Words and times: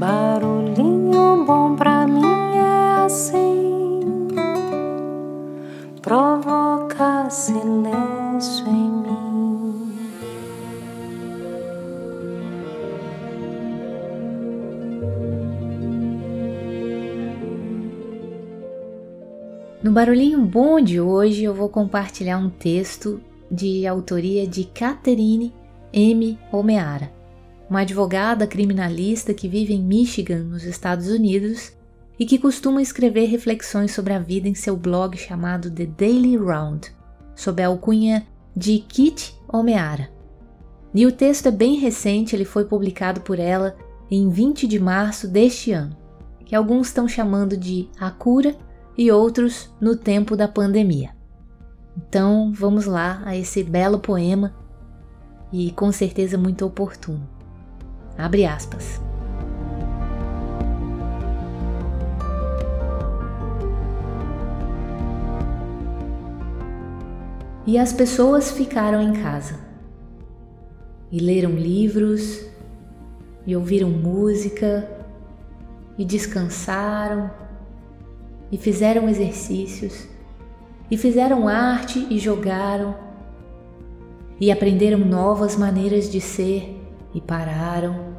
Barulhinho 0.00 1.44
bom 1.44 1.76
pra 1.76 2.06
mim 2.06 2.24
é 2.56 3.04
assim, 3.04 4.00
provoca 6.00 7.28
silêncio 7.28 8.66
em 8.66 8.90
mim. 8.90 9.92
No 19.82 19.92
Barulhinho 19.92 20.40
Bom 20.40 20.80
de 20.80 20.98
hoje 20.98 21.44
eu 21.44 21.52
vou 21.52 21.68
compartilhar 21.68 22.38
um 22.38 22.48
texto 22.48 23.20
de 23.50 23.86
autoria 23.86 24.46
de 24.46 24.64
Catherine 24.64 25.52
M. 25.92 26.38
Omeara 26.50 27.19
uma 27.70 27.82
advogada 27.82 28.48
criminalista 28.48 29.32
que 29.32 29.48
vive 29.48 29.72
em 29.72 29.80
Michigan, 29.80 30.40
nos 30.40 30.64
Estados 30.64 31.06
Unidos, 31.06 31.72
e 32.18 32.26
que 32.26 32.36
costuma 32.36 32.82
escrever 32.82 33.26
reflexões 33.26 33.92
sobre 33.92 34.12
a 34.12 34.18
vida 34.18 34.48
em 34.48 34.54
seu 34.54 34.76
blog 34.76 35.16
chamado 35.16 35.70
The 35.70 35.86
Daily 35.86 36.36
Round, 36.36 36.92
sob 37.34 37.62
a 37.62 37.68
alcunha 37.68 38.26
de 38.56 38.80
Kit 38.80 39.34
Omeara. 39.48 40.10
E 40.92 41.06
o 41.06 41.12
texto 41.12 41.46
é 41.46 41.52
bem 41.52 41.76
recente, 41.76 42.34
ele 42.34 42.44
foi 42.44 42.64
publicado 42.64 43.20
por 43.20 43.38
ela 43.38 43.76
em 44.10 44.28
20 44.28 44.66
de 44.66 44.80
março 44.80 45.28
deste 45.28 45.70
ano, 45.70 45.96
que 46.44 46.56
alguns 46.56 46.88
estão 46.88 47.06
chamando 47.06 47.56
de 47.56 47.88
A 48.00 48.10
Cura 48.10 48.56
e 48.98 49.12
outros 49.12 49.72
No 49.80 49.94
Tempo 49.94 50.36
da 50.36 50.48
Pandemia. 50.48 51.10
Então 51.96 52.52
vamos 52.52 52.86
lá 52.86 53.22
a 53.24 53.36
esse 53.36 53.62
belo 53.62 54.00
poema 54.00 54.52
e 55.52 55.70
com 55.70 55.92
certeza 55.92 56.36
muito 56.36 56.66
oportuno. 56.66 57.39
Abre 58.20 58.44
aspas. 58.44 59.00
E 67.66 67.78
as 67.78 67.94
pessoas 67.94 68.50
ficaram 68.50 69.00
em 69.00 69.14
casa 69.22 69.58
e 71.10 71.18
leram 71.18 71.52
livros 71.52 72.44
e 73.46 73.56
ouviram 73.56 73.88
música 73.88 74.86
e 75.96 76.04
descansaram 76.04 77.30
e 78.52 78.58
fizeram 78.58 79.08
exercícios 79.08 80.06
e 80.90 80.98
fizeram 80.98 81.48
arte 81.48 82.06
e 82.10 82.18
jogaram 82.18 82.94
e 84.38 84.52
aprenderam 84.52 84.98
novas 84.98 85.56
maneiras 85.56 86.10
de 86.10 86.20
ser 86.20 86.79
e 87.14 87.20
pararam. 87.20 88.14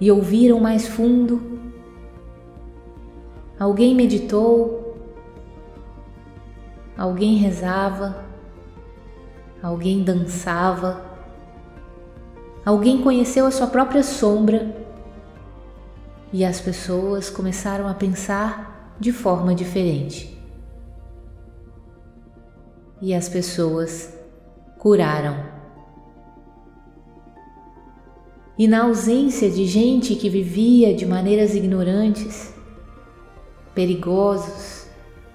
E 0.00 0.10
ouviram 0.10 0.60
mais 0.60 0.86
fundo. 0.86 1.56
Alguém 3.58 3.94
meditou, 3.94 4.98
alguém 6.96 7.36
rezava, 7.36 8.24
alguém 9.62 10.04
dançava, 10.04 11.02
alguém 12.64 13.00
conheceu 13.00 13.46
a 13.46 13.50
sua 13.50 13.66
própria 13.66 14.02
sombra. 14.02 14.84
E 16.32 16.44
as 16.44 16.60
pessoas 16.60 17.30
começaram 17.30 17.88
a 17.88 17.94
pensar 17.94 18.94
de 19.00 19.12
forma 19.12 19.54
diferente. 19.54 20.36
E 23.00 23.14
as 23.14 23.28
pessoas 23.28 24.14
curaram 24.78 25.55
e 28.58 28.66
na 28.66 28.84
ausência 28.84 29.50
de 29.50 29.66
gente 29.66 30.14
que 30.14 30.30
vivia 30.30 30.94
de 30.94 31.04
maneiras 31.04 31.54
ignorantes, 31.54 32.54
perigosos, 33.74 34.86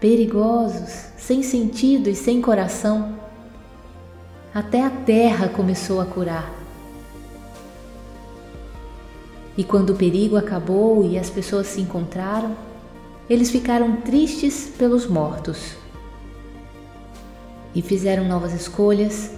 perigosos, 0.00 0.90
sem 1.16 1.42
sentido 1.42 2.10
e 2.10 2.14
sem 2.14 2.40
coração, 2.40 3.16
até 4.52 4.82
a 4.82 4.90
terra 4.90 5.48
começou 5.48 6.00
a 6.00 6.06
curar. 6.06 6.52
E 9.56 9.62
quando 9.62 9.90
o 9.90 9.96
perigo 9.96 10.36
acabou 10.36 11.06
e 11.06 11.16
as 11.16 11.30
pessoas 11.30 11.68
se 11.68 11.80
encontraram, 11.80 12.56
eles 13.30 13.50
ficaram 13.50 13.96
tristes 14.00 14.72
pelos 14.76 15.06
mortos 15.06 15.76
e 17.72 17.80
fizeram 17.80 18.24
novas 18.24 18.52
escolhas 18.52 19.30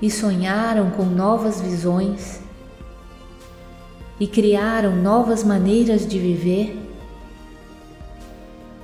e 0.00 0.10
sonharam 0.10 0.90
com 0.90 1.04
novas 1.04 1.60
visões 1.60 2.40
e 4.18 4.26
criaram 4.26 4.96
novas 4.96 5.42
maneiras 5.42 6.06
de 6.06 6.18
viver 6.18 6.78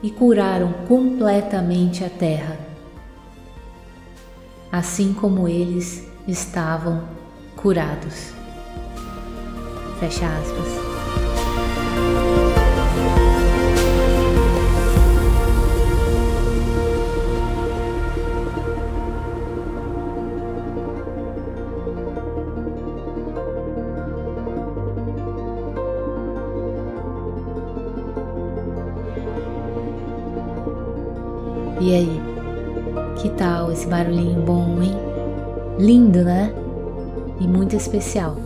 e 0.02 0.10
curaram 0.10 0.72
completamente 0.86 2.04
a 2.04 2.10
terra, 2.10 2.58
assim 4.70 5.12
como 5.12 5.48
eles 5.48 6.06
estavam 6.26 7.08
curados. 7.56 8.32
Fecha 9.98 10.26
aspas. 10.26 10.85
E 31.80 31.94
aí? 31.94 32.20
Que 33.20 33.30
tal 33.30 33.70
esse 33.70 33.86
barulhinho 33.86 34.40
bom, 34.42 34.82
hein? 34.82 34.94
Lindo, 35.78 36.24
né? 36.24 36.52
E 37.40 37.46
muito 37.46 37.76
especial. 37.76 38.36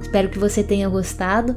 Espero 0.00 0.28
que 0.28 0.38
você 0.38 0.62
tenha 0.62 0.88
gostado. 0.88 1.56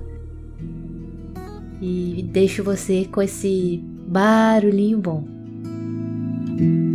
E 1.81 2.25
deixo 2.31 2.63
você 2.63 3.07
com 3.11 3.21
esse 3.21 3.81
barulhinho 4.07 4.99
bom. 4.99 5.23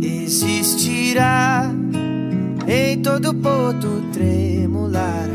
Existirá 0.01 1.69
em 2.67 3.01
todo 3.01 3.33
porto 3.33 3.87
tremular 4.13 5.27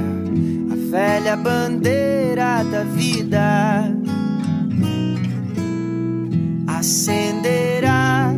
a 0.71 0.91
velha 0.91 1.37
bandeira 1.37 2.65
da 2.65 2.85
vida 2.85 3.94
acenderá, 6.85 8.31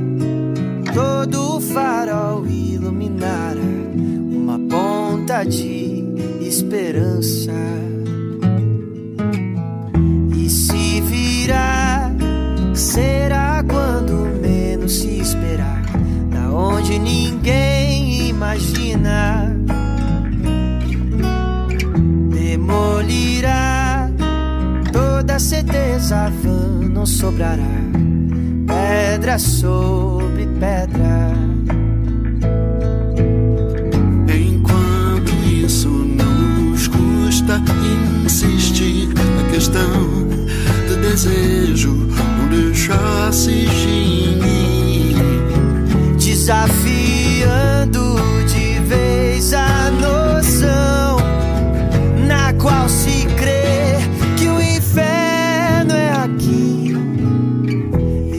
todo 0.94 1.56
o 1.56 1.60
farol 1.60 2.46
iluminará 2.46 3.60
uma 3.60 4.56
ponta 4.70 5.42
de 5.42 6.04
esperança. 6.40 7.50
E 10.36 10.48
se 10.48 11.00
virá, 11.00 12.12
será 12.72 13.64
quando 13.68 14.12
menos 14.40 14.92
se 14.92 15.18
esperar, 15.18 15.82
da 16.30 16.48
onde 16.52 17.00
ninguém 17.00 18.28
imagina. 18.28 19.56
Demolirá 22.30 24.08
toda 24.92 25.36
certeza 25.40 26.30
vã 26.44 26.88
não 26.88 27.04
sobrará 27.04 27.96
pedra 28.66 29.38
sobre 29.38 30.46
pedra. 30.58 31.32
Enquanto 34.28 35.32
isso 35.46 35.88
nos 35.88 36.88
custa 36.88 37.62
insistir 38.24 39.08
na 39.08 39.50
questão 39.50 39.90
do 40.88 40.96
desejo, 41.00 42.05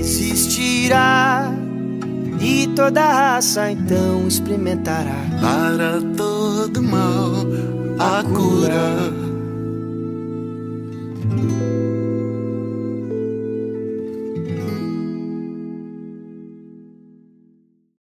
existirá 0.08 1.52
e 2.40 2.66
toda 2.68 3.02
raça 3.02 3.70
então 3.70 4.26
experimentará 4.26 5.18
Para 5.42 6.00
todo 6.16 6.82
mal, 6.82 7.46
a 8.00 8.24
cura. 8.24 9.27